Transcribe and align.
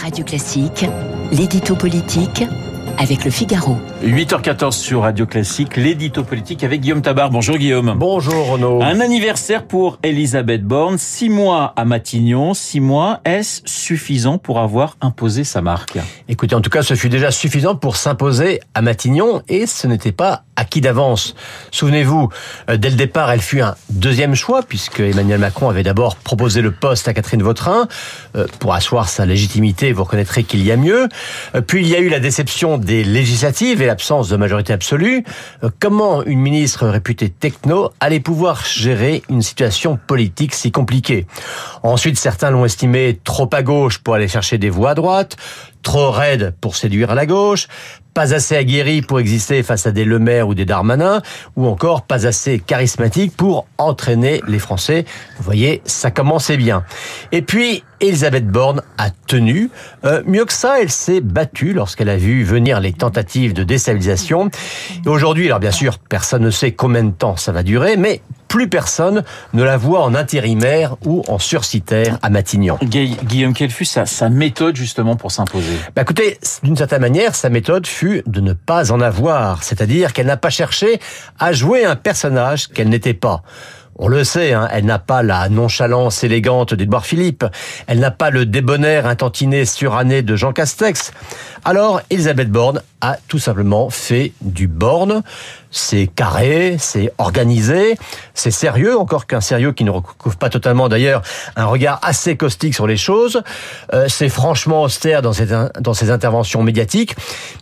Radio 0.00 0.24
Classique, 0.24 0.86
l'édito 1.30 1.76
politique 1.76 2.44
avec 2.98 3.24
le 3.24 3.30
Figaro. 3.30 3.76
8h14 4.02 4.72
sur 4.72 5.02
Radio 5.02 5.26
Classique, 5.26 5.76
l'édito 5.76 6.22
politique 6.22 6.64
avec 6.64 6.80
Guillaume 6.80 7.02
Tabar. 7.02 7.30
Bonjour 7.30 7.56
Guillaume. 7.58 7.94
Bonjour 7.96 8.52
Renaud. 8.52 8.82
Un 8.82 9.00
anniversaire 9.00 9.66
pour 9.66 9.98
Elisabeth 10.02 10.64
Borne. 10.64 10.96
Six 10.98 11.28
mois 11.28 11.72
à 11.76 11.84
Matignon. 11.84 12.54
Six 12.54 12.80
mois, 12.80 13.20
est-ce 13.24 13.62
suffisant 13.66 14.38
pour 14.38 14.58
avoir 14.58 14.96
imposé 15.00 15.44
sa 15.44 15.60
marque? 15.60 15.98
Écoutez, 16.28 16.54
en 16.54 16.60
tout 16.60 16.70
cas, 16.70 16.82
ce 16.82 16.94
fut 16.94 17.08
déjà 17.08 17.30
suffisant 17.30 17.74
pour 17.74 17.96
s'imposer 17.96 18.60
à 18.74 18.82
Matignon 18.82 19.42
et 19.48 19.66
ce 19.66 19.86
n'était 19.86 20.12
pas 20.12 20.44
acquis 20.60 20.80
d'avance. 20.80 21.34
Souvenez-vous, 21.70 22.28
euh, 22.68 22.76
dès 22.76 22.90
le 22.90 22.96
départ, 22.96 23.32
elle 23.32 23.40
fut 23.40 23.60
un 23.60 23.74
deuxième 23.88 24.34
choix 24.34 24.62
puisque 24.62 25.00
Emmanuel 25.00 25.40
Macron 25.40 25.70
avait 25.70 25.82
d'abord 25.82 26.16
proposé 26.16 26.60
le 26.60 26.70
poste 26.70 27.08
à 27.08 27.14
Catherine 27.14 27.42
Vautrin 27.42 27.88
euh, 28.36 28.46
pour 28.58 28.74
asseoir 28.74 29.08
sa 29.08 29.24
légitimité. 29.24 29.92
Vous 29.92 30.04
reconnaîtrez 30.04 30.44
qu'il 30.44 30.62
y 30.62 30.70
a 30.70 30.76
mieux. 30.76 31.08
Euh, 31.54 31.62
puis 31.62 31.82
il 31.82 31.88
y 31.88 31.96
a 31.96 31.98
eu 31.98 32.10
la 32.10 32.20
déception 32.20 32.76
des 32.76 33.04
législatives 33.04 33.80
et 33.80 33.86
l'absence 33.86 34.28
de 34.28 34.36
majorité 34.36 34.72
absolue. 34.72 35.24
Comment 35.80 36.22
une 36.24 36.40
ministre 36.40 36.86
réputée 36.86 37.30
techno 37.30 37.90
allait 38.00 38.20
pouvoir 38.20 38.64
gérer 38.66 39.22
une 39.30 39.42
situation 39.42 39.98
politique 40.06 40.54
si 40.54 40.70
compliquée 40.70 41.26
Ensuite, 41.82 42.18
certains 42.18 42.50
l'ont 42.50 42.66
estimé 42.66 43.18
trop 43.24 43.48
à 43.52 43.62
gauche 43.62 43.98
pour 43.98 44.14
aller 44.14 44.28
chercher 44.28 44.58
des 44.58 44.68
voix 44.68 44.90
à 44.90 44.94
droite, 44.94 45.36
trop 45.82 46.10
raide 46.10 46.54
pour 46.60 46.76
séduire 46.76 47.10
à 47.10 47.14
la 47.14 47.26
gauche, 47.26 47.68
pas 48.14 48.34
assez 48.34 48.56
aguerri 48.56 49.02
pour 49.02 49.20
exister 49.20 49.62
face 49.62 49.86
à 49.86 49.92
des 49.92 50.04
Le 50.04 50.18
Maire 50.18 50.48
ou 50.50 50.54
des 50.54 50.64
Darmanin, 50.64 51.22
ou 51.56 51.66
encore 51.66 52.02
pas 52.02 52.26
assez 52.26 52.58
charismatique 52.58 53.36
pour 53.36 53.66
entraîner 53.78 54.42
les 54.46 54.58
Français. 54.58 55.04
Vous 55.38 55.44
voyez, 55.44 55.80
ça 55.84 56.10
commençait 56.10 56.56
bien. 56.56 56.84
Et 57.32 57.42
puis, 57.42 57.82
Elisabeth 58.00 58.48
Borne 58.48 58.82
a 58.98 59.10
tenu. 59.10 59.70
Euh, 60.04 60.22
mieux 60.26 60.44
que 60.44 60.52
ça, 60.52 60.80
elle 60.80 60.90
s'est 60.90 61.20
battue 61.20 61.72
lorsqu'elle 61.72 62.08
a 62.08 62.16
vu 62.16 62.42
venir 62.44 62.80
les 62.80 62.92
tentatives 62.92 63.52
de 63.52 63.62
déstabilisation. 63.62 64.50
Et 65.04 65.08
aujourd'hui, 65.08 65.46
alors 65.46 65.60
bien 65.60 65.70
sûr, 65.70 65.98
personne 65.98 66.42
ne 66.42 66.50
sait 66.50 66.72
combien 66.72 67.04
de 67.04 67.12
temps 67.12 67.36
ça 67.36 67.52
va 67.52 67.62
durer, 67.62 67.96
mais 67.96 68.22
plus 68.50 68.68
personne 68.68 69.22
ne 69.54 69.62
la 69.62 69.76
voit 69.76 70.02
en 70.02 70.14
intérimaire 70.16 70.96
ou 71.06 71.22
en 71.28 71.38
sursitaire 71.38 72.18
à 72.20 72.30
Matignon. 72.30 72.78
Guillaume, 72.82 73.54
quelle 73.54 73.70
fut 73.70 73.84
sa, 73.84 74.06
sa 74.06 74.28
méthode 74.28 74.74
justement 74.74 75.14
pour 75.14 75.30
s'imposer? 75.30 75.78
Bah 75.94 76.02
Écoutez, 76.02 76.36
d'une 76.64 76.76
certaine 76.76 77.00
manière, 77.00 77.36
sa 77.36 77.48
méthode 77.48 77.86
fut 77.86 78.22
de 78.26 78.40
ne 78.40 78.52
pas 78.52 78.90
en 78.90 79.00
avoir, 79.00 79.62
c'est-à-dire 79.62 80.12
qu'elle 80.12 80.26
n'a 80.26 80.36
pas 80.36 80.50
cherché 80.50 80.98
à 81.38 81.52
jouer 81.52 81.84
un 81.84 81.94
personnage 81.94 82.66
qu'elle 82.66 82.88
n'était 82.88 83.14
pas. 83.14 83.44
On 84.02 84.08
le 84.08 84.24
sait, 84.24 84.52
hein, 84.52 84.66
elle 84.72 84.86
n'a 84.86 84.98
pas 84.98 85.22
la 85.22 85.48
nonchalance 85.48 86.24
élégante 86.24 86.74
d'Edouard 86.74 87.04
Philippe, 87.04 87.44
elle 87.86 88.00
n'a 88.00 88.10
pas 88.10 88.30
le 88.30 88.46
débonnaire 88.46 89.06
intantiné 89.06 89.64
suranné 89.64 90.22
de 90.22 90.34
Jean 90.36 90.52
Castex. 90.52 91.12
Alors, 91.64 92.00
Elisabeth 92.10 92.50
Borne 92.50 92.80
a 93.00 93.16
tout 93.28 93.38
simplement 93.38 93.90
fait 93.90 94.32
du 94.40 94.66
borne. 94.66 95.22
C'est 95.70 96.08
carré, 96.08 96.76
c'est 96.78 97.12
organisé, 97.18 97.96
c'est 98.34 98.50
sérieux, 98.50 98.98
encore 98.98 99.26
qu'un 99.26 99.40
sérieux 99.40 99.72
qui 99.72 99.84
ne 99.84 99.90
recouvre 99.90 100.36
pas 100.36 100.50
totalement 100.50 100.88
d'ailleurs 100.88 101.22
un 101.56 101.66
regard 101.66 102.00
assez 102.02 102.36
caustique 102.36 102.74
sur 102.74 102.86
les 102.86 102.96
choses. 102.96 103.42
Euh, 103.92 104.06
c'est 104.08 104.28
franchement 104.28 104.82
austère 104.82 105.22
dans 105.22 105.32
ses, 105.32 105.46
dans 105.80 105.94
ses 105.94 106.10
interventions 106.10 106.62
médiatiques, 106.62 107.14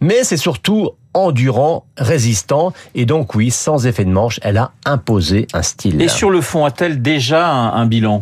mais 0.00 0.22
c'est 0.22 0.36
surtout 0.36 0.90
endurant, 1.14 1.86
résistant, 1.96 2.72
et 2.94 3.06
donc 3.06 3.34
oui, 3.34 3.50
sans 3.50 3.86
effet 3.86 4.04
de 4.04 4.10
manche, 4.10 4.40
elle 4.42 4.58
a 4.58 4.72
imposé 4.84 5.46
un 5.54 5.62
style. 5.62 6.02
Et 6.02 6.08
sur 6.08 6.28
le 6.28 6.40
fond, 6.40 6.64
a-t-elle 6.64 7.00
déjà 7.00 7.48
un, 7.48 7.86
bilan? 7.86 8.20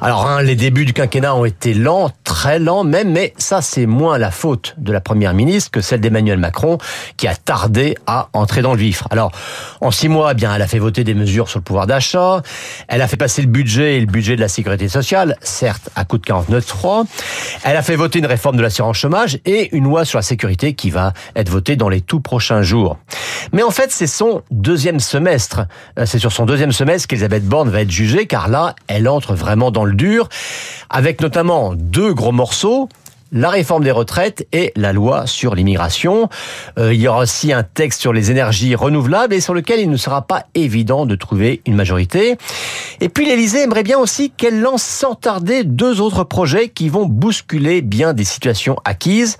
Alors, 0.00 0.26
hein, 0.26 0.42
les 0.42 0.56
débuts 0.56 0.84
du 0.84 0.92
quinquennat 0.92 1.34
ont 1.34 1.44
été 1.44 1.74
lents, 1.74 2.10
très 2.24 2.58
lents 2.58 2.82
même, 2.82 3.12
mais 3.12 3.32
ça 3.38 3.62
c'est 3.62 3.86
moins 3.86 4.18
la 4.18 4.32
faute 4.32 4.74
de 4.78 4.92
la 4.92 5.00
première 5.00 5.32
ministre 5.32 5.70
que 5.70 5.80
celle 5.80 6.00
d'Emmanuel 6.00 6.38
Macron, 6.44 6.76
qui 7.16 7.26
a 7.26 7.34
tardé 7.34 7.96
à 8.06 8.28
entrer 8.34 8.60
dans 8.60 8.74
le 8.74 8.78
vif. 8.78 9.04
Alors, 9.10 9.32
en 9.80 9.90
six 9.90 10.08
mois, 10.08 10.32
eh 10.32 10.34
bien, 10.34 10.54
elle 10.54 10.60
a 10.60 10.66
fait 10.66 10.78
voter 10.78 11.02
des 11.02 11.14
mesures 11.14 11.48
sur 11.48 11.58
le 11.58 11.64
pouvoir 11.64 11.86
d'achat, 11.86 12.42
elle 12.88 13.00
a 13.00 13.08
fait 13.08 13.16
passer 13.16 13.40
le 13.40 13.48
budget 13.48 13.96
et 13.96 14.00
le 14.00 14.06
budget 14.06 14.36
de 14.36 14.40
la 14.40 14.48
sécurité 14.48 14.88
sociale, 14.88 15.36
certes 15.40 15.88
à 15.96 16.04
coût 16.04 16.18
de 16.18 16.24
49,3, 16.24 17.06
elle 17.64 17.76
a 17.76 17.82
fait 17.82 17.96
voter 17.96 18.18
une 18.18 18.26
réforme 18.26 18.56
de 18.56 18.62
l'assurance 18.62 18.98
chômage 18.98 19.38
et 19.46 19.74
une 19.74 19.84
loi 19.84 20.04
sur 20.04 20.18
la 20.18 20.22
sécurité 20.22 20.74
qui 20.74 20.90
va 20.90 21.14
être 21.34 21.48
votée 21.48 21.76
dans 21.76 21.88
les 21.88 22.02
tout 22.02 22.20
prochains 22.20 22.62
jours. 22.62 22.98
Mais 23.52 23.62
en 23.62 23.70
fait, 23.70 23.90
c'est 23.90 24.06
son 24.06 24.42
deuxième 24.50 25.00
semestre. 25.00 25.62
Euh, 25.98 26.06
c'est 26.06 26.18
sur 26.18 26.32
son 26.32 26.44
deuxième 26.44 26.72
semestre 26.72 27.08
qu'Elisabeth 27.08 27.44
Borne 27.44 27.70
va 27.70 27.80
être 27.80 27.90
jugée, 27.90 28.26
car 28.26 28.48
là, 28.48 28.74
elle 28.86 29.08
entre 29.08 29.34
vraiment 29.34 29.70
dans 29.70 29.84
le 29.84 29.94
dur, 29.94 30.28
avec 30.90 31.20
notamment 31.20 31.74
deux 31.74 32.12
gros 32.12 32.32
morceaux 32.32 32.88
la 33.32 33.50
réforme 33.50 33.84
des 33.84 33.90
retraites 33.90 34.46
et 34.52 34.72
la 34.76 34.92
loi 34.92 35.26
sur 35.26 35.54
l'immigration. 35.54 36.28
Euh, 36.78 36.94
il 36.94 37.00
y 37.00 37.08
aura 37.08 37.20
aussi 37.20 37.52
un 37.52 37.62
texte 37.62 38.00
sur 38.00 38.12
les 38.12 38.30
énergies 38.30 38.74
renouvelables 38.74 39.34
et 39.34 39.40
sur 39.40 39.54
lequel 39.54 39.80
il 39.80 39.90
ne 39.90 39.96
sera 39.96 40.22
pas 40.22 40.46
évident 40.54 41.06
de 41.06 41.14
trouver 41.14 41.60
une 41.66 41.74
majorité. 41.74 42.36
Et 43.00 43.08
puis 43.08 43.26
l'Élysée 43.26 43.62
aimerait 43.62 43.82
bien 43.82 43.98
aussi 43.98 44.30
qu'elle 44.30 44.60
lance 44.60 44.82
sans 44.82 45.14
tarder 45.14 45.64
deux 45.64 46.00
autres 46.00 46.24
projets 46.24 46.68
qui 46.68 46.88
vont 46.88 47.06
bousculer 47.06 47.82
bien 47.82 48.12
des 48.12 48.24
situations 48.24 48.76
acquises. 48.84 49.36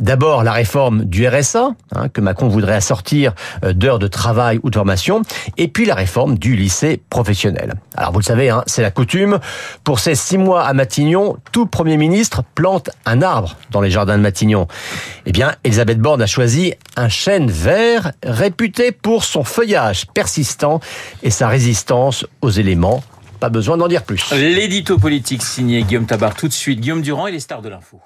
D'abord 0.00 0.42
la 0.42 0.52
réforme 0.52 1.04
du 1.04 1.26
RSA, 1.26 1.70
hein, 1.94 2.08
que 2.08 2.20
Macron 2.20 2.48
voudrait 2.48 2.74
assortir 2.74 3.34
euh, 3.64 3.72
d'heures 3.72 3.98
de 3.98 4.08
travail 4.08 4.58
ou 4.62 4.70
de 4.70 4.74
formation, 4.74 5.22
et 5.56 5.68
puis 5.68 5.84
la 5.84 5.94
réforme 5.94 6.36
du 6.36 6.56
lycée 6.56 7.00
professionnel. 7.10 7.74
Alors 7.96 8.12
vous 8.12 8.18
le 8.18 8.24
savez, 8.24 8.50
hein, 8.50 8.64
c'est 8.66 8.82
la 8.82 8.90
coutume. 8.90 9.38
Pour 9.84 10.00
ces 10.00 10.14
six 10.14 10.38
mois 10.38 10.64
à 10.64 10.72
Matignon, 10.72 11.36
tout 11.52 11.66
Premier 11.66 11.96
ministre 11.96 12.42
plante 12.54 12.90
un 13.06 13.22
arbre 13.22 13.56
dans 13.70 13.80
les 13.80 13.90
jardins 13.90 14.16
de 14.16 14.22
Matignon. 14.22 14.66
Eh 15.26 15.32
bien, 15.32 15.54
Elisabeth 15.64 15.98
Borne 15.98 16.22
a 16.22 16.26
choisi 16.26 16.74
un 16.96 17.08
chêne 17.08 17.50
vert 17.50 18.12
réputé 18.24 18.92
pour 18.92 19.24
son 19.24 19.44
feuillage 19.44 20.06
persistant 20.12 20.80
et 21.22 21.30
sa 21.30 21.48
résistance 21.48 22.26
aux 22.42 22.50
éléments. 22.50 22.83
Pas 23.40 23.48
besoin 23.48 23.76
d'en 23.76 23.88
dire 23.88 24.04
plus. 24.04 24.32
L'édito 24.32 24.98
politique 24.98 25.42
signé 25.42 25.82
Guillaume 25.82 26.06
Tabar 26.06 26.34
tout 26.34 26.48
de 26.48 26.52
suite. 26.52 26.80
Guillaume 26.80 27.02
Durand 27.02 27.26
et 27.26 27.32
les 27.32 27.40
stars 27.40 27.62
de 27.62 27.68
l'info. 27.68 28.00